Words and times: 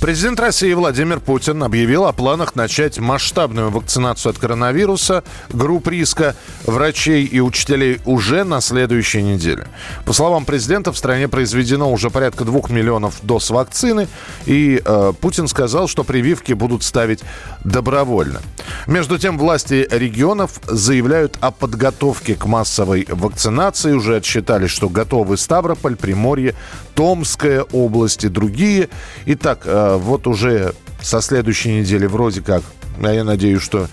Президент 0.00 0.40
России 0.40 0.72
Владимир 0.72 1.20
Путин 1.20 1.62
объявил 1.62 2.06
о 2.06 2.12
планах 2.14 2.56
начать 2.56 2.98
масштабную 2.98 3.70
вакцинацию 3.70 4.30
от 4.30 4.38
коронавируса 4.38 5.22
групп 5.50 5.88
риска 5.88 6.34
врачей 6.64 7.26
и 7.26 7.40
учителей 7.40 8.00
уже 8.06 8.44
на 8.44 8.62
следующей 8.62 9.20
неделе. 9.20 9.68
По 10.06 10.14
словам 10.14 10.46
президента, 10.46 10.90
в 10.92 10.96
стране 10.96 11.28
произведено 11.28 11.92
уже 11.92 12.08
порядка 12.08 12.46
двух 12.46 12.70
миллионов 12.70 13.16
доз 13.22 13.50
вакцины, 13.50 14.08
и 14.46 14.80
э, 14.82 15.12
Путин 15.20 15.48
сказал, 15.48 15.86
что 15.86 16.02
прививки 16.02 16.54
будут 16.54 16.82
ставить 16.82 17.20
добровольно. 17.62 18.40
Между 18.86 19.18
тем, 19.18 19.38
власти 19.38 19.86
регионов 19.90 20.60
заявляют 20.66 21.36
о 21.40 21.50
подготовке 21.50 22.36
к 22.36 22.46
массовой 22.46 23.06
вакцинации. 23.06 23.92
Уже 23.92 24.16
отсчитали, 24.16 24.66
что 24.66 24.88
готовы 24.88 25.36
Ставрополь, 25.36 25.96
Приморье, 25.96 26.54
Томская 26.94 27.62
область 27.62 28.24
и 28.24 28.28
другие. 28.28 28.88
Итак, 29.26 29.62
э, 29.64 29.89
вот 29.96 30.26
уже 30.26 30.74
со 31.00 31.20
следующей 31.20 31.72
недели 31.72 32.06
вроде 32.06 32.40
как 32.42 32.62
а 33.02 33.12
я 33.12 33.24
надеюсь, 33.24 33.62
что 33.62 33.88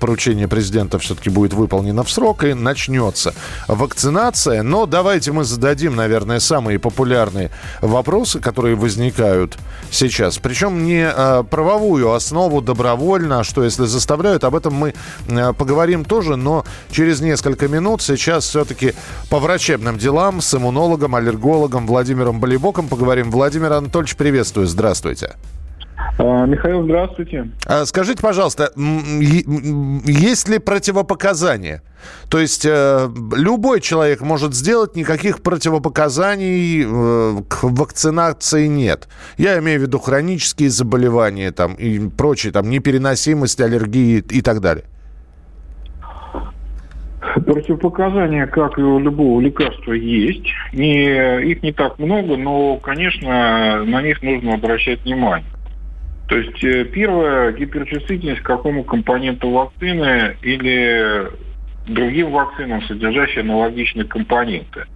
поручение 0.00 0.48
президента 0.48 0.98
все-таки 0.98 1.30
будет 1.30 1.52
выполнено 1.52 2.02
в 2.04 2.10
срок 2.10 2.44
и 2.44 2.54
начнется 2.54 3.34
вакцинация. 3.68 4.62
Но 4.62 4.86
давайте 4.86 5.32
мы 5.32 5.44
зададим, 5.44 5.96
наверное, 5.96 6.40
самые 6.40 6.78
популярные 6.78 7.50
вопросы, 7.80 8.40
которые 8.40 8.76
возникают 8.76 9.58
сейчас. 9.90 10.38
Причем 10.38 10.84
не 10.84 11.06
э, 11.06 11.44
правовую 11.48 12.12
основу 12.12 12.60
добровольно, 12.60 13.40
а 13.40 13.44
что 13.44 13.64
если 13.64 13.84
заставляют, 13.84 14.44
об 14.44 14.54
этом 14.54 14.74
мы 14.74 14.94
э, 15.28 15.52
поговорим 15.52 16.04
тоже, 16.04 16.36
но 16.36 16.64
через 16.90 17.20
несколько 17.20 17.68
минут 17.68 18.02
сейчас 18.02 18.44
все-таки 18.44 18.94
по 19.30 19.38
врачебным 19.38 19.98
делам 19.98 20.40
с 20.40 20.54
иммунологом, 20.54 21.14
аллергологом 21.14 21.86
Владимиром 21.86 22.40
Болибоком 22.40 22.88
поговорим. 22.88 23.30
Владимир 23.30 23.72
Анатольевич, 23.72 24.16
приветствую, 24.16 24.66
здравствуйте. 24.66 25.34
А, 26.16 26.46
Михаил, 26.46 26.84
здравствуйте. 26.84 27.48
А, 27.66 27.84
скажите, 27.86 28.22
пожалуйста, 28.22 28.70
есть 28.76 30.48
ли 30.48 30.58
противопоказания? 30.58 31.82
То 32.28 32.38
есть 32.38 32.66
э, 32.66 33.08
любой 33.34 33.80
человек 33.80 34.20
может 34.20 34.54
сделать, 34.54 34.94
никаких 34.94 35.42
противопоказаний 35.42 36.84
э, 36.84 37.42
к 37.48 37.62
вакцинации 37.62 38.66
нет. 38.66 39.08
Я 39.38 39.58
имею 39.58 39.80
в 39.80 39.82
виду 39.84 39.98
хронические 39.98 40.68
заболевания 40.68 41.50
там, 41.50 41.74
и 41.74 42.08
прочие, 42.10 42.52
там, 42.52 42.68
непереносимость, 42.68 43.60
аллергии 43.60 44.18
и 44.18 44.42
так 44.42 44.60
далее. 44.60 44.84
Противопоказания, 47.46 48.46
как 48.46 48.78
и 48.78 48.82
у 48.82 48.98
любого 49.00 49.40
лекарства, 49.40 49.92
есть. 49.92 50.46
Не, 50.72 51.42
их 51.42 51.62
не 51.62 51.72
так 51.72 51.98
много, 51.98 52.36
но, 52.36 52.76
конечно, 52.76 53.82
на 53.84 54.02
них 54.02 54.22
нужно 54.22 54.54
обращать 54.54 55.02
внимание. 55.04 55.48
То 56.28 56.36
есть 56.38 56.64
э, 56.64 56.84
первое, 56.84 57.52
гиперчувствительность 57.52 58.40
к 58.40 58.46
какому 58.46 58.82
компоненту 58.84 59.50
вакцины 59.50 60.36
или 60.42 61.28
другим 61.86 62.32
вакцинам, 62.32 62.82
содержащие 62.82 63.42
аналогичные 63.42 64.06
компоненты. 64.06 64.86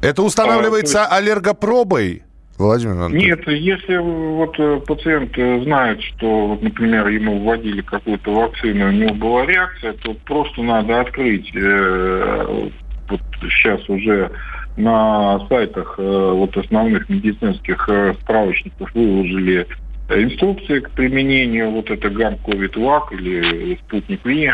Это 0.00 0.22
устанавливается 0.22 1.04
а, 1.04 1.16
аллергопробой? 1.16 2.22
Владимир 2.56 2.94
Анатольевич. 2.94 3.28
Нет, 3.28 3.48
если 3.48 3.96
вот 3.98 4.58
э, 4.58 4.80
пациент 4.86 5.36
э, 5.38 5.62
знает, 5.62 6.02
что, 6.02 6.48
вот, 6.48 6.62
например, 6.62 7.06
ему 7.08 7.44
вводили 7.44 7.82
какую-то 7.82 8.32
вакцину, 8.34 8.88
у 8.88 8.90
него 8.90 9.14
была 9.14 9.46
реакция, 9.46 9.92
то 9.92 10.14
просто 10.24 10.62
надо 10.62 11.00
открыть 11.00 11.50
э, 11.54 12.68
вот 13.08 13.20
сейчас 13.42 13.88
уже 13.88 14.30
на 14.76 15.46
сайтах 15.48 15.94
э, 15.98 16.02
вот 16.02 16.56
основных 16.56 17.08
медицинских 17.08 17.88
э, 17.88 18.14
справочников 18.22 18.92
выложили 18.92 19.66
инструкции 20.08 20.80
к 20.80 20.90
применению 20.90 21.70
вот 21.70 21.90
это 21.90 22.08
гам 22.10 22.36
ковид 22.38 22.76
вак 22.76 23.12
или 23.12 23.76
спутник 23.86 24.24
Ви. 24.24 24.50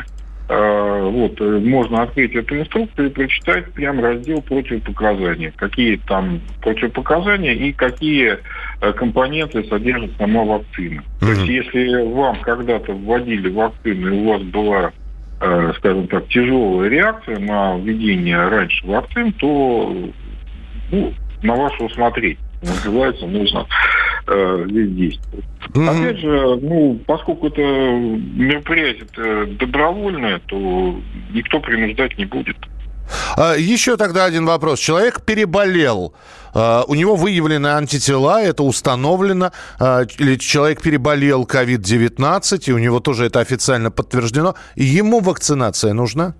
А, 0.47 1.09
вот, 1.09 1.41
э, 1.41 1.59
можно 1.59 2.03
открыть 2.03 2.34
эту 2.34 2.59
инструкцию 2.59 3.06
и 3.06 3.10
прочитать 3.10 3.72
прям 3.72 4.00
раздел 4.00 4.43
противопоказания. 4.43 5.53
Какие 5.56 5.97
там 5.97 6.43
противопоказания 6.60 7.54
и 7.54 7.72
какие 7.72 8.38
э, 8.82 8.93
компоненты 8.93 9.64
содержит 9.64 10.14
сама 10.19 10.44
вакцина. 10.44 11.00
Mm-hmm. 11.00 11.20
То 11.20 11.32
есть, 11.32 11.47
если 11.47 12.12
вам 12.12 12.41
когда-то 12.43 12.93
вводили 12.93 13.48
вакцину, 13.48 14.09
и 14.09 14.19
у 14.19 14.28
вас 14.28 14.43
была, 14.43 14.93
э, 15.41 15.72
скажем 15.78 16.09
так, 16.09 16.28
тяжелая 16.28 16.91
реакция 16.91 17.38
на 17.38 17.78
введение 17.78 18.47
раньше 18.47 18.87
вакцин, 18.87 19.32
то 19.34 19.97
ну, 20.93 21.14
на 21.43 21.54
ваше 21.54 21.84
усмотрение 21.84 22.38
называется, 22.64 23.26
нужно 23.26 23.66
э, 24.26 24.66
здесь 24.68 24.90
действовать. 24.90 25.44
Mm-hmm. 25.74 26.00
Опять 26.00 26.18
же, 26.18 26.58
ну, 26.62 27.00
поскольку 27.06 27.48
это 27.48 27.60
мероприятие 27.60 29.06
-то 29.16 29.56
добровольное, 29.56 30.40
то 30.46 31.00
никто 31.32 31.60
принуждать 31.60 32.18
не 32.18 32.24
будет. 32.24 32.56
А, 33.36 33.54
еще 33.54 33.96
тогда 33.96 34.24
один 34.24 34.46
вопрос. 34.46 34.78
Человек 34.78 35.22
переболел, 35.22 36.14
а, 36.54 36.84
у 36.86 36.94
него 36.94 37.16
выявлены 37.16 37.68
антитела, 37.68 38.42
это 38.42 38.62
установлено, 38.62 39.52
а, 39.78 40.06
человек 40.06 40.80
переболел 40.82 41.44
COVID-19, 41.44 42.68
и 42.68 42.72
у 42.72 42.78
него 42.78 43.00
тоже 43.00 43.26
это 43.26 43.40
официально 43.40 43.90
подтверждено. 43.90 44.54
Ему 44.76 45.20
вакцинация 45.20 45.92
нужна? 45.92 46.34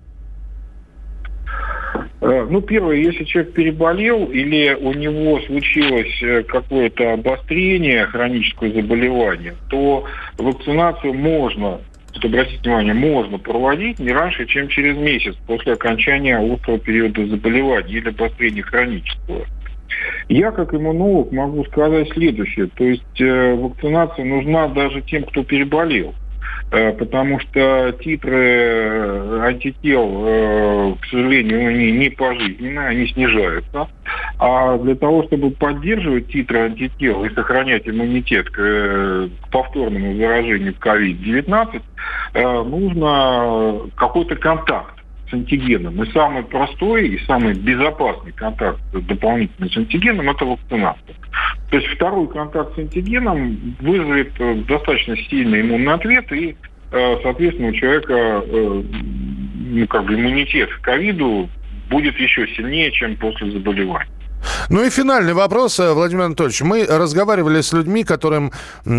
Э, 2.21 2.47
ну, 2.49 2.61
первое, 2.61 2.95
если 2.95 3.23
человек 3.23 3.53
переболел 3.53 4.25
или 4.25 4.73
у 4.73 4.93
него 4.93 5.39
случилось 5.41 6.21
э, 6.21 6.43
какое-то 6.43 7.13
обострение, 7.13 8.05
хроническое 8.05 8.71
заболевание, 8.71 9.55
то 9.69 10.05
вакцинацию 10.37 11.13
можно 11.13 11.79
вот 12.15 12.25
обратите 12.25 12.59
внимание, 12.63 12.93
можно 12.93 13.37
проводить 13.37 13.99
не 13.99 14.11
раньше, 14.11 14.45
чем 14.45 14.69
через 14.69 14.95
месяц 14.95 15.35
после 15.47 15.73
окончания 15.73 16.37
острого 16.37 16.79
периода 16.79 17.25
заболевания 17.27 17.95
или 17.95 18.07
обострения 18.07 18.63
хронического. 18.63 19.45
Я, 20.29 20.51
как 20.51 20.73
иммунолог, 20.73 21.31
могу 21.31 21.65
сказать 21.65 22.09
следующее. 22.13 22.67
То 22.75 22.83
есть 22.85 23.21
э, 23.21 23.55
вакцинация 23.55 24.25
нужна 24.25 24.67
даже 24.69 25.01
тем, 25.01 25.23
кто 25.23 25.43
переболел. 25.43 26.13
Э, 26.75 26.91
потому 26.91 27.39
что 27.39 27.93
титры 28.01 28.37
э, 28.37 29.39
антител, 29.43 30.23
э, 30.27 30.95
к 30.99 31.05
сожалению, 31.05 31.69
они 31.69 31.91
не 31.93 32.09
пожизненные, 32.09 32.89
они 32.89 33.07
снижаются. 33.07 33.87
А 34.39 34.77
для 34.79 34.95
того, 34.95 35.23
чтобы 35.23 35.51
поддерживать 35.51 36.27
титры 36.27 36.65
антител 36.65 37.23
и 37.23 37.33
сохранять 37.33 37.87
иммунитет 37.87 38.49
к 38.49 39.29
повторному 39.51 40.17
заражению 40.17 40.73
COVID-19, 40.73 41.81
нужно 42.65 43.89
какой-то 43.95 44.35
контакт 44.35 44.94
с 45.29 45.33
антигеном. 45.33 46.01
И 46.03 46.11
самый 46.11 46.43
простой 46.43 47.07
и 47.07 47.25
самый 47.25 47.53
безопасный 47.53 48.31
контакт 48.31 48.79
дополнительный 48.93 49.69
с 49.69 49.77
антигеном– 49.77 50.29
это 50.31 50.45
вакцинация. 50.45 51.15
То 51.69 51.77
есть 51.77 51.89
второй 51.95 52.27
контакт 52.27 52.75
с 52.75 52.79
антигеном 52.79 53.75
вызовет 53.79 54.31
э, 54.39 54.55
достаточно 54.67 55.15
сильный 55.29 55.61
иммунный 55.61 55.93
ответ 55.93 56.31
и, 56.31 56.55
э, 56.91 57.17
соответственно, 57.23 57.69
у 57.69 57.73
человека 57.73 58.13
э, 58.13 58.83
ну, 59.71 59.87
как 59.87 60.05
бы 60.05 60.15
иммунитет 60.15 60.69
к 60.69 60.81
ковиду 60.81 61.49
будет 61.89 62.17
еще 62.19 62.47
сильнее, 62.55 62.91
чем 62.91 63.15
после 63.17 63.51
заболевания. 63.51 64.09
Ну 64.69 64.83
и 64.83 64.89
финальный 64.89 65.33
вопрос, 65.33 65.79
э, 65.79 65.93
Владимир 65.93 66.23
Анатольевич. 66.23 66.61
Мы 66.61 66.85
разговаривали 66.85 67.61
с 67.61 67.71
людьми, 67.73 68.03
которым, 68.03 68.51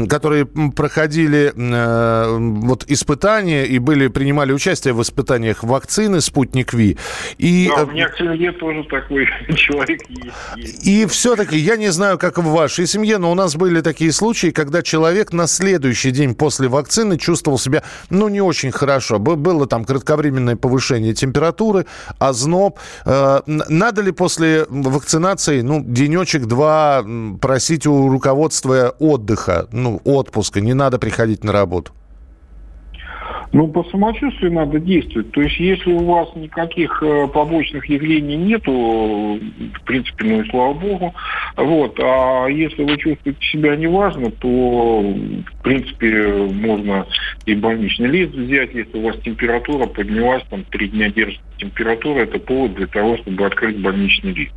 которые 0.09 0.47
проходили 0.47 1.53
э, 1.57 2.37
вот 2.39 2.85
испытания 2.87 3.65
и 3.65 3.79
были, 3.79 4.07
принимали 4.09 4.53
участие 4.53 4.95
в 4.95 5.03
испытаниях 5.03 5.65
вакцины 5.65 6.21
«Спутник 6.21 6.73
Ви». 6.73 6.97
И, 7.39 7.69
да, 7.75 7.83
у 7.83 7.87
меня 7.89 8.09
в 8.09 8.17
семье 8.17 8.53
тоже 8.53 8.85
такой 8.85 9.27
человек 9.57 10.01
есть. 10.57 10.87
И 10.87 11.07
все-таки, 11.07 11.57
я 11.57 11.77
не 11.77 11.89
знаю, 11.89 12.19
как 12.19 12.39
в 12.39 12.45
вашей 12.45 12.87
семье, 12.87 13.19
но 13.19 13.33
у 13.33 13.35
нас 13.35 13.57
были 13.57 13.81
такие 13.81 14.13
случаи, 14.13 14.51
когда 14.51 14.83
человек 14.83 15.33
на 15.33 15.47
следующий 15.47 16.13
день 16.13 16.35
после 16.35 16.69
вакцины 16.69 17.19
чувствовал 17.19 17.59
себя, 17.59 17.83
ну, 18.11 18.29
не 18.29 18.41
очень 18.41 18.71
хорошо. 18.71 19.19
Было 19.19 19.67
там 19.67 19.85
кратковременное 19.85 20.57
повышение 20.57 21.13
температуры, 21.13 21.87
озноб. 22.19 22.79
Э, 23.05 23.41
надо 23.47 24.03
ли 24.03 24.13
после 24.13 24.67
вакцинации 24.69 25.56
вакцинацией, 25.57 25.63
ну, 25.63 25.83
денечек-два 25.85 27.05
просить 27.41 27.87
у 27.87 28.09
руководства 28.09 28.95
отдыха, 28.99 29.69
ну, 29.73 30.01
отпуска, 30.05 30.61
не 30.61 30.75
надо 30.75 30.99
приходить 30.99 31.45
на 31.45 31.53
работу? 31.53 31.93
Ну, 33.53 33.69
по 33.69 33.85
самочувствию 33.85 34.53
надо 34.53 34.79
действовать. 34.79 35.31
То 35.33 35.43
есть, 35.43 35.59
если 35.59 35.93
у 35.93 36.05
вас 36.05 36.29
никаких 36.35 37.03
э, 37.03 37.29
побочных 37.29 37.87
явлений 37.87 38.37
нету, 38.37 38.73
в 38.73 39.85
принципе, 39.85 40.25
ну 40.25 40.43
и 40.43 40.51
слава 40.51 40.75
богу, 40.75 41.15
вот. 41.57 41.99
А 42.03 42.47
если 42.47 42.85
вы 42.85 42.97
чувствуете 42.97 43.41
себя 43.47 43.77
неважно, 43.77 44.31
то, 44.31 45.01
в 45.01 45.63
принципе, 45.63 46.33
можно 46.53 47.07
и 47.47 47.55
больничный 47.55 48.09
лист 48.09 48.35
взять, 48.35 48.75
если 48.75 48.99
у 48.99 49.03
вас 49.03 49.17
температура 49.25 49.87
поднялась, 49.87 50.43
там, 50.51 50.65
три 50.65 50.89
дня 50.89 51.11
держится 51.11 51.43
температура, 51.59 52.25
это 52.25 52.39
повод 52.39 52.75
для 52.75 52.87
того, 52.87 53.17
чтобы 53.19 53.47
открыть 53.47 53.81
больничный 53.81 54.33
лист. 54.33 54.53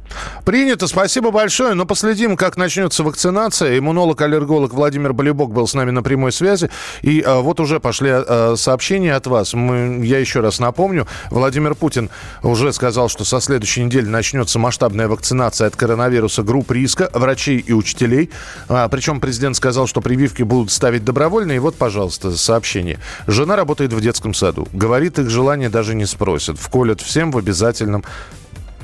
Принято, 0.45 0.87
спасибо 0.87 1.31
большое. 1.31 1.73
Но 1.73 1.85
последим, 1.85 2.35
как 2.35 2.57
начнется 2.57 3.03
вакцинация. 3.03 3.77
Иммунолог-аллерголог 3.77 4.73
Владимир 4.73 5.13
Болюбок 5.13 5.53
был 5.53 5.65
с 5.65 5.73
нами 5.73 5.91
на 5.91 6.03
прямой 6.03 6.33
связи. 6.33 6.69
И 7.01 7.23
а, 7.25 7.39
вот 7.39 7.61
уже 7.61 7.79
пошли 7.79 8.09
а, 8.11 8.55
сообщения 8.57 8.78
от 9.15 9.27
вас. 9.27 9.53
Мы, 9.53 10.05
я 10.05 10.19
еще 10.19 10.39
раз 10.39 10.59
напомню, 10.59 11.07
Владимир 11.29 11.75
Путин 11.75 12.09
уже 12.43 12.73
сказал, 12.73 13.09
что 13.09 13.25
со 13.25 13.39
следующей 13.39 13.83
недели 13.83 14.07
начнется 14.07 14.59
масштабная 14.59 15.07
вакцинация 15.07 15.67
от 15.67 15.75
коронавируса 15.75 16.43
групп 16.43 16.71
риска, 16.71 17.09
врачей 17.13 17.57
и 17.59 17.73
учителей. 17.73 18.29
А, 18.67 18.87
причем 18.87 19.19
президент 19.19 19.55
сказал, 19.55 19.87
что 19.87 20.01
прививки 20.01 20.43
будут 20.43 20.71
ставить 20.71 21.03
добровольно. 21.03 21.51
И 21.51 21.59
вот, 21.59 21.75
пожалуйста, 21.75 22.35
сообщение. 22.35 22.99
Жена 23.27 23.55
работает 23.55 23.93
в 23.93 24.01
детском 24.01 24.33
саду. 24.33 24.67
Говорит, 24.73 25.19
их 25.19 25.29
желание 25.29 25.69
даже 25.69 25.95
не 25.95 26.05
спросят. 26.05 26.57
Вколят 26.57 27.01
всем 27.01 27.31
в 27.31 27.37
обязательном 27.37 28.03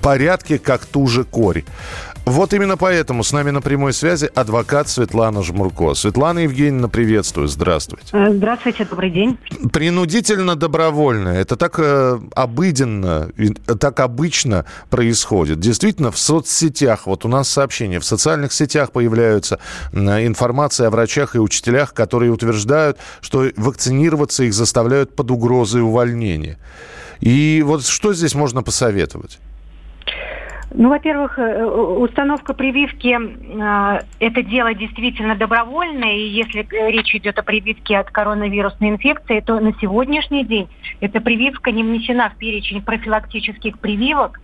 порядке, 0.02 0.60
как 0.60 0.86
ту 0.86 1.08
же 1.08 1.24
корь. 1.24 1.64
Вот 2.25 2.54
именно 2.54 2.75
поэтому 2.75 3.24
с 3.24 3.31
нами 3.31 3.51
на 3.51 3.62
прямой 3.62 3.94
связи 3.94 4.30
адвокат 4.33 4.89
Светлана 4.89 5.44
Жмурко. 5.44 5.94
Светлана 5.94 6.39
Евгеньевна, 6.39 6.88
приветствую. 6.88 7.48
Здравствуйте. 7.48 8.07
Э, 8.13 8.33
здравствуйте, 8.33 8.83
добрый 8.83 9.12
день. 9.12 9.38
Принудительно 9.72 10.56
добровольно. 10.56 11.30
Это 11.30 11.56
так 11.56 11.75
э, 11.77 12.19
обыденно, 12.33 13.30
так 13.80 14.00
обычно 14.00 14.66
происходит. 14.89 15.60
Действительно, 15.60 16.12
в 16.12 16.18
соцсетях, 16.18 17.06
вот 17.06 17.25
у 17.25 17.27
нас 17.27 17.48
сообщения, 17.48 18.00
в 18.00 18.06
социальных 18.06 18.54
сетях 18.54 18.92
появляются 18.92 19.60
э, 19.94 20.25
информация 20.25 20.88
о 20.88 20.89
врачах 20.89 21.36
и 21.36 21.39
учителях, 21.39 21.94
которые 21.94 22.31
утверждают, 22.31 22.98
что 23.22 23.51
вакцинироваться 23.56 24.44
их 24.44 24.56
заставляют 24.56 25.16
под 25.16 25.30
угрозой 25.30 25.83
увольнения. 25.83 26.57
И 27.19 27.63
вот 27.63 27.86
что 27.86 28.13
здесь 28.16 28.33
можно 28.33 28.63
посоветовать? 28.63 29.39
Ну, 30.77 30.89
во-первых, 30.89 31.39
э, 31.39 31.63
установка 31.63 32.54
прививки 32.54 33.16
э,– 33.18 34.00
это 34.19 34.44
дело 34.44 34.74
действительно 34.74 35.36
добровольное, 35.36 36.13
и 36.13 36.27
если 36.27 36.68
речь 36.92 37.16
идет 37.16 37.39
о 37.39 37.44
прививке 37.44 37.98
от 37.98 38.12
коронавирусной 38.12 38.89
инфекции, 38.89 39.39
то 39.39 39.60
на 39.60 39.74
сегодняшний 39.80 40.44
день 40.44 40.68
эта 41.00 41.22
прививка 41.22 41.72
не 41.72 41.83
внесена 41.83 42.30
в 42.30 42.38
перечень 42.38 42.81
профилактических 42.81 43.80
прививок, 43.80 44.42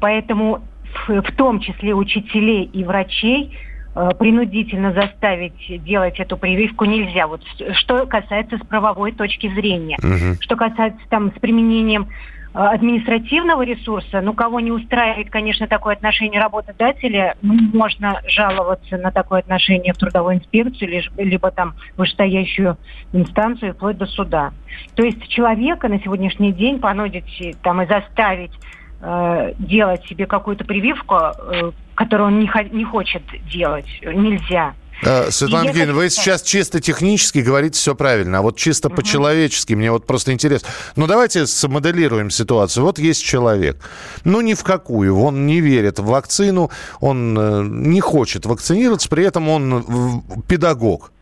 поэтому 0.00 0.62
в, 1.06 1.20
в 1.20 1.36
том 1.36 1.60
числе 1.60 1.94
учителей 1.94 2.64
и 2.64 2.82
врачей 2.84 3.54
э, 3.94 4.10
принудительно 4.18 4.94
заставить 4.94 5.84
делать 5.84 6.18
эту 6.18 6.38
прививку 6.38 6.86
нельзя. 6.86 7.26
Вот 7.26 7.42
что 7.74 8.06
касается 8.06 8.56
с 8.56 8.66
правовой 8.66 9.12
точки 9.12 9.52
зрения. 9.52 9.98
Угу. 9.98 10.40
Что 10.40 10.56
касается 10.56 11.00
там 11.10 11.30
с 11.36 11.38
применением 11.38 12.08
административного 12.52 13.62
ресурса, 13.62 14.20
ну, 14.20 14.32
кого 14.32 14.60
не 14.60 14.72
устраивает, 14.72 15.30
конечно, 15.30 15.66
такое 15.66 15.94
отношение 15.94 16.40
работодателя, 16.40 17.36
ну, 17.42 17.54
можно 17.72 18.20
жаловаться 18.26 18.96
на 18.96 19.10
такое 19.10 19.40
отношение 19.40 19.92
в 19.92 19.98
трудовую 19.98 20.36
инспекцию, 20.36 20.90
либо, 20.90 21.22
либо 21.22 21.50
там 21.50 21.74
вышестоящую 21.96 22.76
инстанцию, 23.12 23.74
вплоть 23.74 23.98
до 23.98 24.06
суда. 24.06 24.52
То 24.94 25.02
есть 25.02 25.26
человека 25.28 25.88
на 25.88 26.00
сегодняшний 26.00 26.52
день 26.52 26.78
понудить 26.80 27.56
там 27.62 27.82
и 27.82 27.86
заставить 27.86 28.52
э, 29.00 29.52
делать 29.58 30.04
себе 30.06 30.26
какую-то 30.26 30.64
прививку, 30.64 31.16
э, 31.16 31.72
которую 31.94 32.28
он 32.28 32.38
не, 32.40 32.50
не 32.72 32.84
хочет 32.84 33.22
делать, 33.50 33.88
нельзя. 34.02 34.74
Э, 35.02 35.30
Светлана 35.30 35.68
Евгеньевна, 35.68 35.94
вы 35.94 36.10
сейчас 36.10 36.42
чисто 36.42 36.80
технически 36.80 37.38
говорите 37.38 37.78
все 37.78 37.94
правильно, 37.94 38.38
а 38.38 38.42
вот 38.42 38.56
чисто 38.56 38.88
угу. 38.88 38.96
по-человечески, 38.96 39.74
мне 39.74 39.92
вот 39.92 40.06
просто 40.06 40.32
интересно. 40.32 40.68
Ну, 40.96 41.06
давайте 41.06 41.46
смоделируем 41.46 42.30
ситуацию. 42.30 42.84
Вот 42.84 42.98
есть 42.98 43.22
человек, 43.22 43.78
ну, 44.24 44.40
ни 44.40 44.54
в 44.54 44.64
какую, 44.64 45.16
он 45.18 45.46
не 45.46 45.60
верит 45.60 45.98
в 45.98 46.06
вакцину, 46.06 46.70
он 47.00 47.38
э, 47.38 47.62
не 47.64 48.00
хочет 48.00 48.44
вакцинироваться, 48.46 49.08
при 49.08 49.24
этом 49.24 49.48
он 49.48 50.24
педагог. 50.48 51.12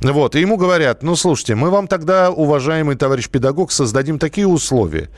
Вот, 0.00 0.34
и 0.34 0.40
ему 0.40 0.56
говорят, 0.56 1.02
ну, 1.02 1.16
слушайте, 1.16 1.54
мы 1.54 1.70
вам 1.70 1.86
тогда, 1.86 2.30
уважаемый 2.30 2.96
товарищ 2.96 3.28
педагог, 3.28 3.72
создадим 3.72 4.18
такие 4.18 4.46
условия, 4.46 5.08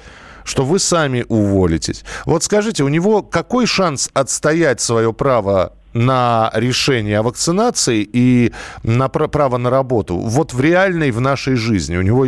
что 0.45 0.65
вы 0.65 0.79
сами 0.79 1.25
уволитесь. 1.29 2.05
Вот 2.25 2.45
скажите, 2.45 2.83
у 2.83 2.89
него 2.89 3.23
какой 3.23 3.67
шанс 3.67 4.11
отстоять 4.15 4.81
свое 4.81 5.13
право 5.13 5.73
на 5.93 6.51
решение 6.55 7.19
о 7.19 7.23
вакцинации 7.23 8.09
и 8.13 8.53
на 8.83 9.09
право 9.09 9.59
на 9.59 9.71
работу, 9.71 10.17
вот 10.17 10.53
в 10.53 10.61
реальной, 10.61 11.11
в 11.11 11.21
нашей 11.21 11.57
жизни, 11.57 11.97
у 11.97 12.03
него 12.03 12.27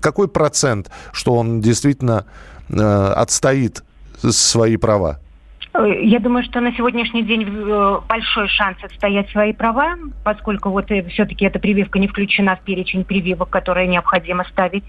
какой 0.00 0.28
процент, 0.28 0.90
что 1.12 1.34
он 1.34 1.60
действительно 1.60 2.26
э, 2.68 2.74
отстоит 3.16 3.82
свои 4.22 4.76
права? 4.76 5.20
Я 5.74 6.20
думаю, 6.20 6.44
что 6.44 6.60
на 6.60 6.72
сегодняшний 6.76 7.24
день 7.24 7.42
э, 7.42 7.98
большой 8.08 8.46
шанс 8.46 8.78
отстоять 8.84 9.28
свои 9.30 9.52
права, 9.52 9.96
поскольку 10.22 10.70
вот 10.70 10.88
э, 10.92 11.02
все-таки 11.08 11.44
эта 11.44 11.58
прививка 11.58 11.98
не 11.98 12.06
включена 12.06 12.54
в 12.54 12.60
перечень 12.60 13.04
прививок, 13.04 13.50
которые 13.50 13.88
необходимо 13.88 14.44
ставить. 14.44 14.84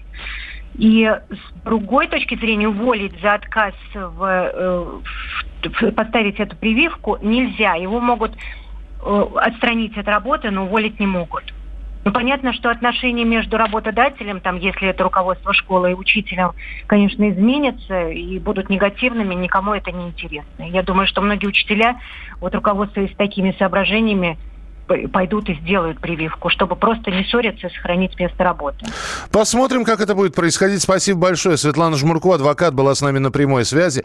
И 0.78 1.04
с 1.04 1.64
другой 1.64 2.06
точки 2.06 2.36
зрения 2.36 2.68
уволить 2.68 3.20
за 3.20 3.34
отказ 3.34 3.74
в, 3.94 4.22
э, 4.22 4.84
в, 4.84 5.35
поставить 5.68 6.40
эту 6.40 6.56
прививку 6.56 7.18
нельзя. 7.22 7.74
Его 7.74 8.00
могут 8.00 8.32
э, 8.32 9.24
отстранить 9.36 9.96
от 9.96 10.06
работы, 10.08 10.50
но 10.50 10.64
уволить 10.64 11.00
не 11.00 11.06
могут. 11.06 11.44
Ну, 12.06 12.12
понятно, 12.12 12.52
что 12.52 12.70
отношения 12.70 13.24
между 13.24 13.56
работодателем, 13.56 14.40
там, 14.40 14.58
если 14.58 14.88
это 14.88 15.02
руководство 15.02 15.52
школы 15.52 15.90
и 15.90 15.94
учителем, 15.94 16.52
конечно, 16.86 17.28
изменятся 17.28 18.10
и 18.10 18.38
будут 18.38 18.70
негативными, 18.70 19.34
никому 19.34 19.74
это 19.74 19.90
не 19.90 20.06
интересно. 20.06 20.62
Я 20.62 20.84
думаю, 20.84 21.08
что 21.08 21.20
многие 21.20 21.46
учителя, 21.46 22.00
вот 22.40 22.54
руководствуясь 22.54 23.10
такими 23.16 23.56
соображениями, 23.58 24.38
пойдут 25.12 25.48
и 25.48 25.54
сделают 25.54 26.00
прививку, 26.00 26.48
чтобы 26.48 26.76
просто 26.76 27.10
не 27.10 27.24
ссориться 27.24 27.66
и 27.66 27.70
сохранить 27.70 28.16
место 28.20 28.44
работы. 28.44 28.86
Посмотрим, 29.32 29.84
как 29.84 30.00
это 30.00 30.14
будет 30.14 30.32
происходить. 30.32 30.82
Спасибо 30.82 31.18
большое. 31.18 31.56
Светлана 31.56 31.96
Жмурко, 31.96 32.34
адвокат, 32.34 32.72
была 32.72 32.94
с 32.94 33.00
нами 33.00 33.18
на 33.18 33.32
прямой 33.32 33.64
связи. 33.64 34.04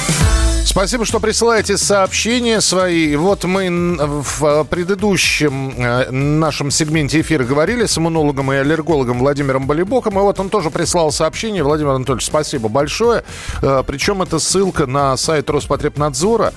Спасибо, 0.71 1.03
что 1.03 1.19
присылаете 1.19 1.77
сообщения 1.77 2.61
свои. 2.61 3.17
Вот 3.17 3.43
мы 3.43 3.97
в 3.99 4.45
э, 4.45 4.63
предыдущем 4.63 5.73
э, 5.77 6.09
нашем 6.11 6.71
сегменте 6.71 7.19
эфира 7.19 7.43
говорили 7.43 7.85
с 7.85 7.97
иммунологом 7.97 8.53
и 8.53 8.55
аллергологом 8.55 9.19
Владимиром 9.19 9.67
Болибоком, 9.67 10.17
и 10.17 10.21
вот 10.21 10.39
он 10.39 10.49
тоже 10.49 10.69
прислал 10.69 11.11
сообщение. 11.11 11.61
Владимир 11.61 11.91
Анатольевич, 11.91 12.25
спасибо 12.25 12.69
большое. 12.69 13.25
Э, 13.61 13.83
причем 13.85 14.21
это 14.21 14.39
ссылка 14.39 14.85
на 14.85 15.17
сайт 15.17 15.49
Роспотребнадзора, 15.49 16.53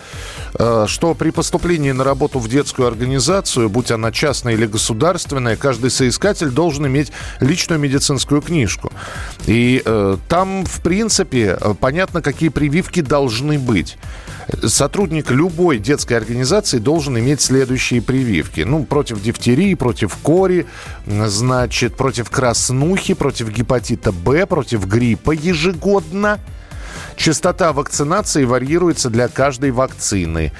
что 0.86 1.14
при 1.18 1.30
поступлении 1.30 1.90
на 1.90 2.04
работу 2.04 2.38
в 2.38 2.48
детскую 2.48 2.86
организацию, 2.86 3.68
будь 3.68 3.90
она 3.90 4.12
частная 4.12 4.54
или 4.54 4.66
государственная, 4.66 5.56
каждый 5.56 5.90
соискатель 5.90 6.50
должен 6.50 6.86
иметь 6.86 7.10
личную 7.40 7.80
медицинскую 7.80 8.40
книжку. 8.40 8.92
И 9.46 9.82
там, 10.28 10.64
в 10.64 10.80
принципе, 10.82 11.58
понятно, 11.80 12.22
какие 12.22 12.50
прививки 12.50 13.00
должны 13.00 13.58
быть 13.58 13.98
сотрудник 14.66 15.30
любой 15.30 15.78
детской 15.78 16.14
организации 16.14 16.78
должен 16.78 17.18
иметь 17.18 17.40
следующие 17.40 18.02
прививки. 18.02 18.60
Ну, 18.60 18.84
против 18.84 19.22
дифтерии, 19.22 19.74
против 19.74 20.16
кори, 20.16 20.66
значит, 21.06 21.96
против 21.96 22.30
краснухи, 22.30 23.14
против 23.14 23.50
гепатита 23.50 24.12
Б, 24.12 24.46
против 24.46 24.86
гриппа 24.86 25.32
ежегодно. 25.32 26.38
Частота 27.16 27.72
вакцинации 27.72 28.44
варьируется 28.44 29.08
для 29.08 29.28
каждой 29.28 29.70
вакцины. 29.70 30.52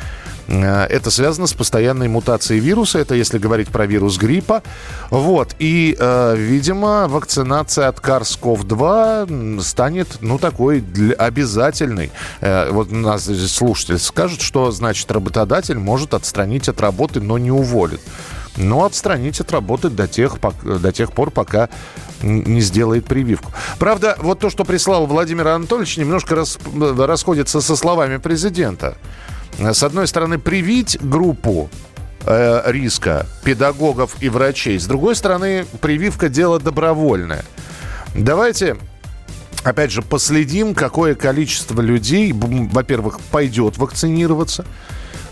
Э, 0.49 0.85
это 0.85 1.11
связано 1.11 1.47
с 1.47 1.53
постоянной 1.53 2.09
мутацией 2.09 2.61
вируса. 2.61 2.99
Это 2.99 3.15
если 3.15 3.39
говорить 3.39 3.69
про 3.69 3.87
вирус 3.87 4.17
гриппа. 4.19 4.63
Вот. 5.11 5.55
И, 5.59 5.97
э, 5.99 6.35
видимо, 6.37 7.07
вакцинация 7.09 7.89
от 7.89 7.99
SARS-CoV-2 7.99 9.61
станет, 9.61 10.19
ну, 10.21 10.39
такой 10.39 10.81
для, 10.81 11.15
обязательной. 11.15 12.11
Э, 12.41 12.71
вот 12.71 12.93
у 12.93 12.97
нас 12.97 13.25
здесь 13.25 13.53
слушатель 13.53 13.99
скажет, 13.99 14.41
что, 14.41 14.71
значит, 14.71 15.11
работодатель 15.11 15.79
может 15.79 16.15
отстранить 16.15 16.69
от 16.69 16.81
работы, 16.81 17.21
но 17.21 17.39
не 17.39 17.51
уволит. 17.51 18.01
Но 18.57 18.85
отстранить 18.85 19.41
от 19.41 19.51
работы 19.51 19.91
до 19.91 20.07
тех, 20.07 20.37
до 20.63 20.93
тех 20.93 21.13
пор, 21.13 21.33
пока 21.33 21.69
не 22.23 22.61
сделает 22.61 23.05
прививку. 23.07 23.53
Правда, 23.79 24.17
вот 24.21 24.39
то, 24.39 24.49
что 24.49 24.65
прислал 24.65 25.07
Владимир 25.07 25.49
Анатольевич, 25.49 25.97
немножко 25.97 26.37
рас, 26.37 26.59
расходится 26.97 27.61
со 27.61 27.75
словами 27.75 28.19
президента. 28.19 28.97
С 29.59 29.83
одной 29.83 30.07
стороны, 30.07 30.39
привить 30.39 30.99
группу 31.01 31.71
э, 32.27 32.63
риска 32.67 33.27
педагогов 33.45 34.17
и 34.21 34.29
врачей. 34.29 34.79
С 34.79 34.87
другой 34.87 35.15
стороны, 35.15 35.67
прививка 35.81 36.29
дело 36.29 36.59
добровольное. 36.59 37.45
Давайте 38.15 38.77
опять 39.65 39.91
же, 39.91 40.03
последим, 40.03 40.75
какое 40.75 41.15
количество 41.15 41.81
людей, 41.81 42.33
во-первых, 42.33 43.21
пойдет 43.33 43.79
вакцинироваться. 43.79 44.65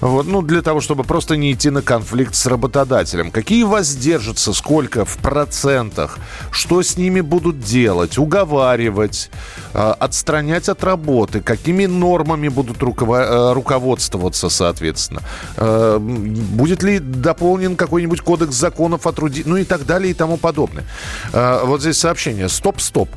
Вот, 0.03 0.27
ну, 0.27 0.43
для 0.43 0.63
того, 0.63 0.81
чтобы 0.81 1.05
просто 1.05 1.37
не 1.37 1.53
идти 1.53 1.71
на 1.71 1.81
конфликт 1.81 2.35
с 2.35 2.47
работодателем. 2.47 3.31
Какие 3.31 3.63
воздержатся, 3.63 4.53
сколько 4.53 5.05
в 5.05 5.17
процентах, 5.19 6.19
что 6.51 6.83
с 6.83 6.97
ними 6.97 7.21
будут 7.21 7.61
делать, 7.61 8.19
уговаривать, 8.19 9.31
э, 9.75 9.95
отстранять 10.01 10.69
от 10.69 10.83
работы, 10.83 11.41
какими 11.41 11.87
нормами 11.87 12.49
будут 12.49 12.83
э, 12.83 13.53
руководствоваться, 13.53 14.49
соответственно. 14.49 15.23
Э, 15.57 15.99
будет 16.01 16.83
ли 16.83 16.99
дополнен 16.99 17.77
какой-нибудь 17.77 18.23
кодекс 18.23 18.57
законов 18.57 19.07
о 19.07 19.13
труде, 19.13 19.45
ну 19.47 19.57
и 19.57 19.65
так 19.65 19.87
далее 19.87 20.11
и 20.11 20.15
тому 20.15 20.37
подобное. 20.37 20.85
Э, 21.33 21.61
вот 21.65 21.81
здесь 21.81 21.99
сообщение. 21.99 22.49
Стоп-стоп. 22.49 23.09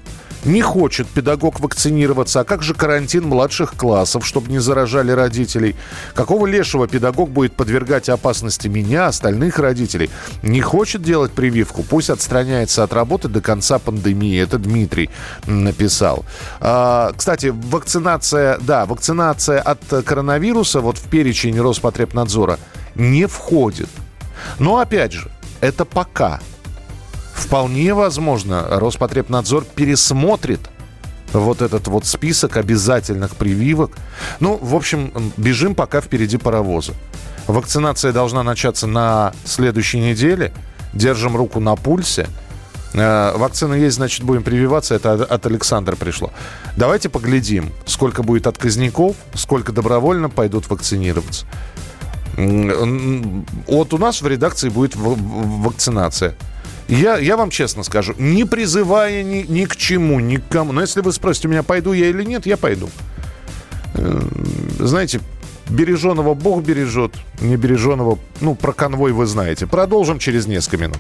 Не 0.46 0.62
хочет 0.62 1.08
педагог 1.08 1.60
вакцинироваться. 1.60 2.42
А 2.42 2.44
как 2.44 2.62
же 2.62 2.76
карантин 2.76 3.28
младших 3.28 3.74
классов, 3.74 4.26
чтобы 4.26 4.52
не 4.52 4.60
заражали 4.60 5.12
родителей? 5.12 5.76
Какого 6.14 6.46
лешего 6.46 6.88
педагог 6.88 7.32
будет 7.32 7.54
подвергать 7.56 8.10
опасности 8.10 8.68
меня, 8.68 9.08
остальных 9.08 9.58
родителей? 9.58 10.12
Не 10.44 10.62
хочет 10.62 11.02
делать 11.02 11.32
прививку? 11.32 11.82
Пусть 11.82 12.12
отстраняется 12.12 12.84
от 12.84 12.94
работы 12.94 13.28
до 13.28 13.42
конца 13.42 13.80
пандемии. 13.80 14.40
Это 14.40 14.60
Дмитрий 14.60 15.10
написал. 15.48 16.26
А, 16.60 17.12
кстати, 17.18 17.48
вакцинация, 17.48 18.60
да, 18.60 18.86
вакцинация 18.86 19.60
от 19.60 19.80
коронавируса 20.06 20.80
вот 20.80 21.00
в 21.00 21.10
перечень 21.10 21.60
Роспотребнадзора 21.60 22.60
не 22.94 23.26
входит. 23.26 23.90
Но 24.60 24.78
опять 24.78 25.12
же, 25.12 25.32
это 25.62 25.86
пока. 25.86 26.40
Вполне 27.36 27.94
возможно, 27.94 28.66
Роспотребнадзор 28.70 29.66
пересмотрит 29.66 30.62
вот 31.34 31.62
этот 31.62 31.88
вот 31.88 32.06
список 32.06 32.58
обязательных 32.58 33.36
прививок. 33.36 33.92
Ну, 34.40 34.58
в 34.62 34.74
общем, 34.74 35.12
бежим 35.38 35.76
пока 35.76 36.00
впереди 36.02 36.38
паровоза. 36.38 36.94
Вакцинация 37.48 38.14
должна 38.14 38.42
начаться 38.42 38.88
на 38.88 39.34
следующей 39.44 40.00
неделе. 40.00 40.54
Держим 40.94 41.36
руку 41.36 41.60
на 41.60 41.76
пульсе. 41.76 42.28
Э, 42.94 43.34
вакцина 43.36 43.74
есть, 43.74 43.98
значит, 43.98 44.24
будем 44.24 44.42
прививаться. 44.42 44.96
Это 44.96 45.14
от 45.14 45.46
Александра 45.46 45.98
пришло. 45.98 46.32
Давайте 46.78 47.10
поглядим, 47.10 47.72
сколько 47.86 48.24
будет 48.24 48.48
отказников, 48.48 49.18
сколько 49.34 49.74
добровольно 49.74 50.30
пойдут 50.30 50.70
вакцинироваться. 50.70 51.46
Вот 52.38 53.94
у 53.94 53.98
нас 53.98 54.22
в 54.22 54.28
редакции 54.28 54.70
будет 54.70 54.96
вакцинация. 54.96 56.36
Я, 56.88 57.18
я 57.18 57.36
вам 57.36 57.50
честно 57.50 57.84
скажу, 57.84 58.14
не 58.18 58.46
призывая 58.46 59.24
ни, 59.24 59.46
ни 59.48 59.66
к 59.66 59.76
чему, 59.76 60.20
ни 60.20 60.38
к 60.38 60.48
кому. 60.50 60.72
Но 60.72 60.82
если 60.82 61.02
вы 61.02 61.12
спросите 61.12 61.48
меня, 61.48 61.64
пойду 61.64 61.94
я 61.94 62.10
или 62.10 62.24
нет, 62.24 62.46
я 62.46 62.58
пойду. 62.58 62.90
Э, 63.96 64.22
знаете, 64.80 65.22
береженого 65.70 66.36
Бог 66.36 66.64
бережет, 66.64 67.14
не 67.42 67.58
береженого, 67.58 68.20
ну, 68.42 68.56
про 68.56 68.72
конвой 68.72 69.14
вы 69.14 69.26
знаете. 69.26 69.66
Продолжим 69.66 70.20
через 70.20 70.46
несколько 70.46 70.78
минут. 70.78 71.00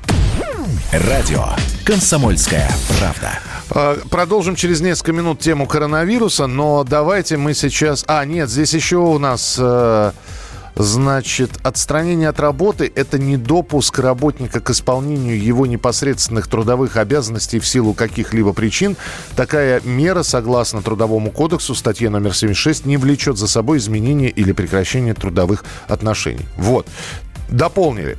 Радио 0.91 1.45
«Комсомольская 1.83 2.69
правда». 2.99 3.39
А, 3.69 3.97
продолжим 4.09 4.55
через 4.55 4.81
несколько 4.81 5.13
минут 5.13 5.39
тему 5.39 5.67
коронавируса, 5.67 6.47
но 6.47 6.83
давайте 6.83 7.37
мы 7.37 7.53
сейчас... 7.53 8.03
А, 8.07 8.25
нет, 8.25 8.49
здесь 8.49 8.73
еще 8.73 8.97
у 8.97 9.19
нас... 9.19 9.57
Э 9.59 10.11
Значит, 10.75 11.51
отстранение 11.63 12.29
от 12.29 12.39
работы– 12.39 12.91
это 12.95 13.17
не 13.17 13.37
допуск 13.37 13.97
работника 13.99 14.59
к 14.59 14.69
исполнению 14.69 15.41
его 15.41 15.65
непосредственных 15.65 16.47
трудовых 16.47 16.97
обязанностей 16.97 17.59
в 17.59 17.67
силу 17.67 17.93
каких-либо 17.93 18.51
причин. 18.53 18.97
Такая 19.35 19.81
мера, 19.85 20.23
согласно 20.23 20.81
Трудовому 20.81 21.31
кодексу, 21.31 21.75
статье 21.75 22.09
номер 22.09 22.35
76, 22.35 22.85
не 22.85 22.97
влечет 22.97 23.37
за 23.37 23.47
собой 23.47 23.77
изменение 23.77 24.29
или 24.29 24.51
прекращение 24.51 25.13
трудовых 25.13 25.63
отношений. 25.87 26.45
Вот. 26.57 26.87
Дополнили. 27.49 28.13